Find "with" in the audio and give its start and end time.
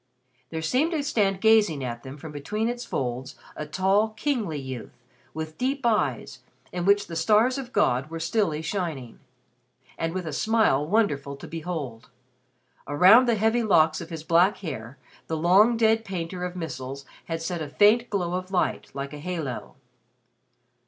5.31-5.59, 10.15-10.25